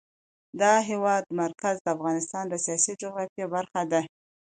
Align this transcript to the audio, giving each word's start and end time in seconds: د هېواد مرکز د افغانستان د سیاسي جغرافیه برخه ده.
د 0.59 0.61
هېواد 0.89 1.23
مرکز 1.41 1.75
د 1.81 1.87
افغانستان 1.95 2.43
د 2.49 2.55
سیاسي 2.65 2.93
جغرافیه 3.01 3.45
برخه 3.55 3.81
ده. 3.91 4.01